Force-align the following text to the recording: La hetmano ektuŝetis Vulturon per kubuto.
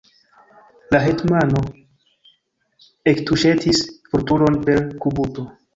La 0.95 1.01
hetmano 1.09 1.61
ektuŝetis 3.13 3.87
Vulturon 4.15 4.63
per 4.67 4.87
kubuto. 5.05 5.51